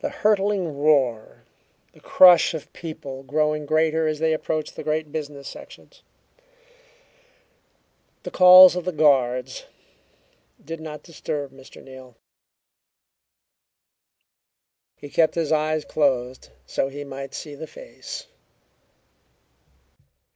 [0.00, 1.44] The hurtling roar,
[1.92, 6.02] the crush of people growing greater as they approached the great business sections,
[8.24, 9.66] the calls of the guards,
[10.64, 11.80] did not disturb Mr.
[11.80, 12.16] Neal.
[14.96, 18.26] He kept his eyes closed so he might see the face.